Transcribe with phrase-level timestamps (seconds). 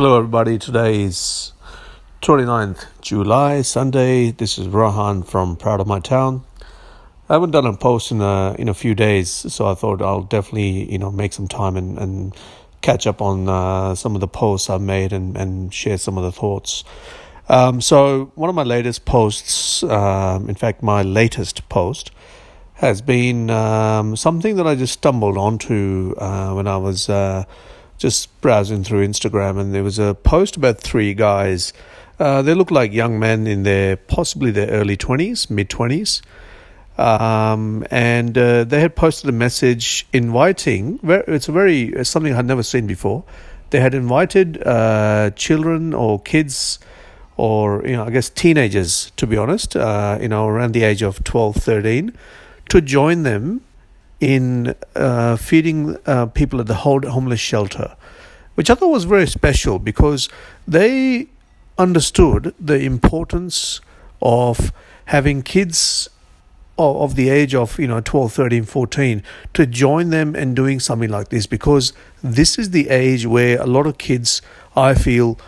[0.00, 0.58] Hello, everybody.
[0.58, 1.52] Today is
[2.22, 4.30] 29th July, Sunday.
[4.30, 6.42] This is Rohan from Proud of My Town.
[7.28, 10.22] I haven't done a post in a in a few days, so I thought I'll
[10.22, 12.34] definitely you know make some time and, and
[12.80, 16.24] catch up on uh, some of the posts I've made and, and share some of
[16.24, 16.82] the thoughts.
[17.50, 22.10] Um, so one of my latest posts, um, in fact, my latest post,
[22.72, 27.10] has been um, something that I just stumbled onto uh, when I was.
[27.10, 27.44] Uh,
[28.00, 31.72] just browsing through Instagram, and there was a post about three guys.
[32.18, 36.22] Uh, they looked like young men in their possibly their early twenties, mid twenties,
[36.96, 40.98] um, and uh, they had posted a message inviting.
[41.02, 43.22] It's a very it's something I'd never seen before.
[43.68, 46.78] They had invited uh, children or kids
[47.36, 51.02] or you know I guess teenagers to be honest, uh, you know around the age
[51.02, 52.16] of 12, 13,
[52.70, 53.60] to join them
[54.20, 57.96] in uh, feeding uh, people at the homeless shelter,
[58.54, 60.28] which I thought was very special because
[60.68, 61.28] they
[61.78, 63.80] understood the importance
[64.20, 64.72] of
[65.06, 66.08] having kids
[66.78, 71.10] of, the age of you know 12 13 14 to join them and doing something
[71.10, 74.40] like this because this is the age where a lot of kids
[74.74, 75.38] i feel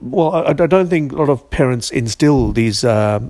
[0.00, 3.20] well i, I don't think a lot of parents instill these uh,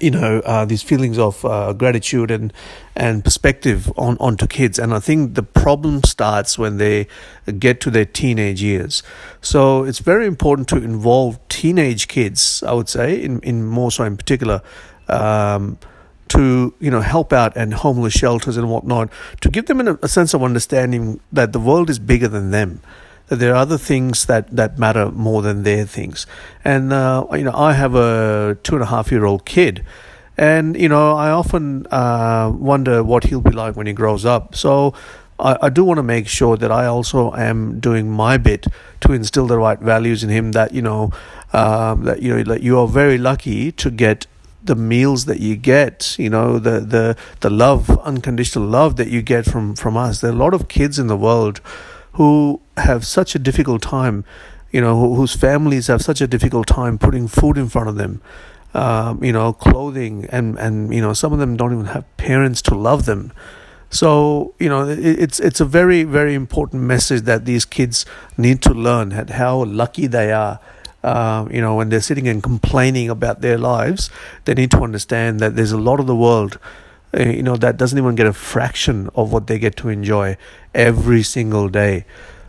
[0.00, 2.52] you know uh, these feelings of uh, gratitude and
[2.94, 4.78] and perspective on onto kids.
[4.78, 7.06] And i think the problem starts when they
[7.58, 9.02] get to their teenage years.
[9.40, 14.04] So it's very important to involve teenage kids i would say in in more so
[14.04, 14.60] in particular
[15.08, 15.78] um,
[16.28, 19.08] to you know help out and homeless shelters and whatnot
[19.40, 22.80] to give them a, a sense of understanding that the world is bigger than them
[23.28, 26.26] that there are other things that, that matter more than their things.
[26.64, 29.84] And, uh, you know, I have a two and a half year old kid.
[30.38, 34.54] And, you know, I often uh, wonder what he'll be like when he grows up.
[34.54, 34.92] So
[35.38, 38.66] I, I do want to make sure that I also am doing my bit
[39.00, 41.10] to instill the right values in him that, you know,
[41.52, 44.26] um, that, you know, that you are very lucky to get
[44.62, 49.22] the meals that you get, you know, the, the, the love, unconditional love that you
[49.22, 50.20] get from, from us.
[50.20, 51.60] There are a lot of kids in the world
[52.12, 54.24] who have such a difficult time,
[54.70, 58.20] you know, whose families have such a difficult time putting food in front of them,
[58.74, 62.60] um, you know, clothing, and and you know, some of them don't even have parents
[62.62, 63.32] to love them.
[63.90, 68.04] So you know, it, it's it's a very very important message that these kids
[68.36, 70.60] need to learn at how lucky they are.
[71.02, 74.10] Uh, you know, when they're sitting and complaining about their lives,
[74.44, 76.58] they need to understand that there's a lot of the world
[77.16, 80.36] uh, you know that doesn't even get a fraction of what they get to enjoy
[80.74, 82.04] every single day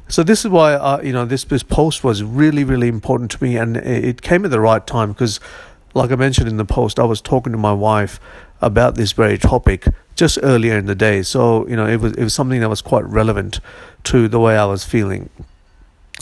[0.08, 3.44] so this is why uh, you know this this post was really really important to
[3.44, 5.40] me and it came at the right time because
[5.94, 8.20] like i mentioned in the post i was talking to my wife
[8.62, 11.22] about this very topic just earlier in the day.
[11.22, 13.60] So you know it was it was something that was quite relevant
[14.06, 15.30] to the way i was feeling.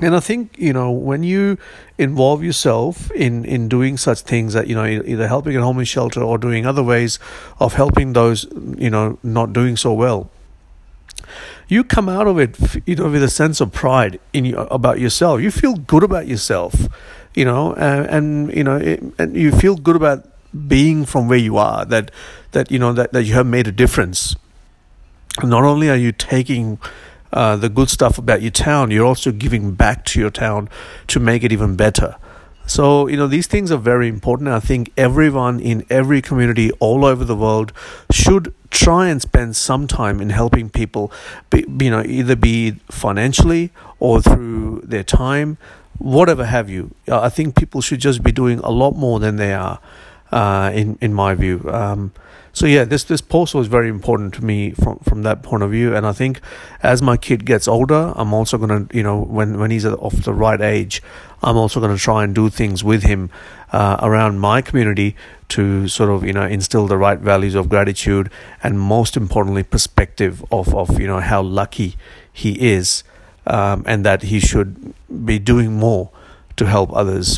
[0.01, 1.57] And I think you know when you
[1.97, 5.87] involve yourself in in doing such things that you know either helping at a homeless
[5.87, 7.17] shelter or doing other ways
[7.59, 8.45] of helping those
[8.77, 10.29] you know not doing so well,
[11.67, 14.99] you come out of it you know with a sense of pride in you, about
[14.99, 15.41] yourself.
[15.41, 16.87] You feel good about yourself,
[17.33, 20.27] you know, and, and you know, it, and you feel good about
[20.67, 21.85] being from where you are.
[21.85, 22.11] That
[22.51, 24.35] that you know that that you have made a difference.
[25.43, 26.79] Not only are you taking
[27.33, 30.69] uh, the good stuff about your town, you're also giving back to your town
[31.07, 32.15] to make it even better.
[32.67, 34.49] So, you know, these things are very important.
[34.49, 37.71] I think everyone in every community all over the world
[38.11, 41.11] should try and spend some time in helping people,
[41.49, 45.57] be, you know, either be financially or through their time,
[45.97, 46.93] whatever have you.
[47.07, 49.79] I think people should just be doing a lot more than they are,
[50.31, 51.69] uh, in, in my view.
[51.71, 52.11] Um,
[52.55, 55.71] so yeah, this this post was very important to me from from that point of
[55.71, 55.93] view.
[55.93, 56.39] And I think
[56.81, 60.33] as my kid gets older, I'm also gonna you know when when he's of the
[60.33, 61.03] right age,
[61.43, 63.29] I'm also gonna try and do things with him
[63.73, 65.17] uh, around my community
[65.49, 68.31] to sort of you know instill the right values of gratitude
[68.63, 71.97] and most importantly perspective of of you know how lucky
[72.31, 73.03] he is
[73.47, 74.93] um, and that he should
[75.25, 76.09] be doing more
[76.55, 77.37] to help others.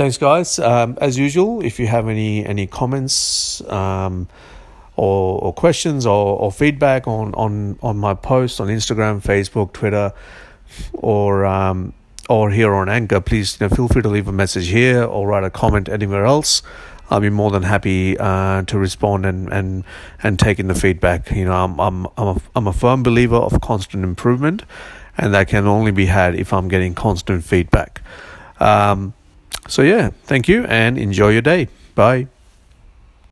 [0.00, 0.58] Thanks, guys.
[0.58, 4.28] Um, as usual, if you have any any comments um,
[4.96, 10.14] or, or, questions or, or, feedback on, on, on my posts on Instagram, Facebook, Twitter,
[10.94, 11.92] or um,
[12.30, 15.28] or here on Anchor, please you know, feel free to leave a message here or
[15.28, 16.62] write a comment anywhere else.
[17.10, 19.84] I'll be more than happy uh, to respond and, and
[20.22, 21.30] and take in the feedback.
[21.30, 24.62] You know, I'm I'm I'm a, I'm a firm believer of constant improvement,
[25.18, 28.00] and that can only be had if I'm getting constant feedback.
[28.60, 29.12] Um,
[29.70, 31.68] so, yeah, thank you and enjoy your day.
[31.94, 32.26] Bye.